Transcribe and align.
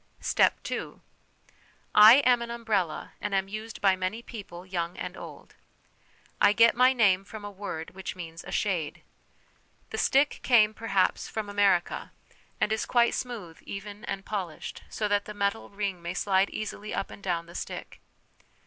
"Step 0.33 0.57
II." 0.71 0.93
I 1.93 2.15
am 2.25 2.41
an 2.41 2.49
umbrella, 2.49 3.13
and 3.21 3.35
am 3.35 3.47
used 3.47 3.81
by 3.81 3.95
many 3.95 4.23
people, 4.23 4.65
young 4.65 4.97
and 4.97 5.15
old." 5.15 5.53
I 6.41 6.53
get 6.53 6.73
my 6.75 6.91
name 6.91 7.23
from 7.23 7.45
a 7.45 7.51
word 7.51 7.91
which 7.91 8.15
means 8.15 8.43
a 8.43 8.51
shade. 8.51 9.03
"The 9.91 9.99
stick 9.99 10.39
came 10.41 10.73
perhaps 10.73 11.29
from 11.29 11.49
America, 11.51 12.13
and 12.59 12.71
is 12.73 12.87
246 12.87 13.21
HOME 13.21 13.31
EDUCATION 13.31 13.45
quite 13.45 13.61
smooth, 13.61 13.69
even, 13.69 14.05
and 14.05 14.25
polished, 14.25 14.81
so 14.89 15.07
that 15.07 15.25
the 15.25 15.35
metal 15.35 15.69
ring 15.69 16.01
may 16.01 16.15
slide 16.15 16.49
easily 16.49 16.95
up 16.95 17.11
and 17.11 17.21
down 17.21 17.45
the 17.45 17.53
stick. 17.53 18.01